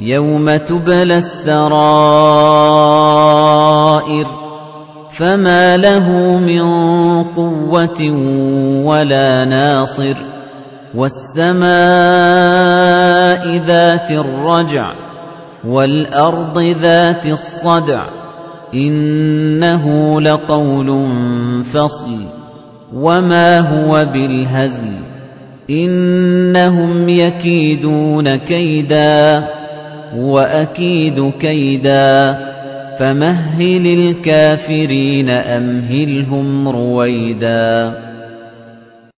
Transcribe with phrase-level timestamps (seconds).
[0.00, 2.83] يَوْمَ تُبْلَى السَّرَائِرُ
[5.18, 6.62] فَمَا لَهُ مِن
[7.38, 8.00] قُوَّةٍ
[8.84, 10.16] وَلَا نَاصِرٍ
[10.94, 11.62] وَالسَّمَاءِ
[13.58, 14.92] ذَاتِ الرَّجْعِ
[15.66, 18.06] وَالْأَرْضِ ذَاتِ الصَّدْعِ
[18.74, 19.84] إِنَّهُ
[20.20, 21.08] لَقَوْلٌ
[21.64, 22.26] فَصْلٌ
[22.94, 24.98] وَمَا هُوَ بِالْهَزْلِ
[25.70, 29.44] إِنَّهُمْ يَكِيدُونَ كَيْدًا
[30.16, 32.36] وَأَكِيدُ كَيْدًا
[32.98, 38.03] فَمَهِّلِ الْكَافِرِينَ أَمْهِلْهُمْ رُوَيْدًا.